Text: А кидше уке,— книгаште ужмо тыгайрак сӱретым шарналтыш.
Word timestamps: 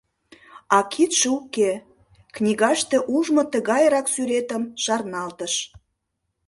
А 0.75 0.77
кидше 0.91 1.27
уке,— 1.39 1.71
книгаште 2.35 2.97
ужмо 3.15 3.43
тыгайрак 3.51 4.07
сӱретым 4.13 4.63
шарналтыш. 4.83 5.53